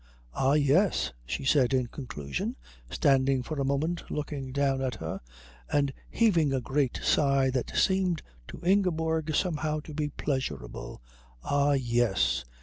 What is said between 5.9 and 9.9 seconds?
heaving a great sigh that seemed to Ingeborg somehow